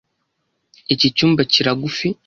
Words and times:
Iki 0.93 1.07
cyumba 1.15 1.41
kiragufi. 1.51 2.07